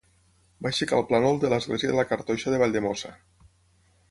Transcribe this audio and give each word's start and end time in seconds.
Va 0.65 0.71
aixecar 0.71 0.97
el 1.01 1.05
plànol 1.11 1.37
de 1.45 1.51
l'església 1.53 1.93
de 1.93 1.99
la 2.01 2.07
Cartoixa 2.15 2.55
de 2.55 2.63
Valldemossa. 2.65 3.17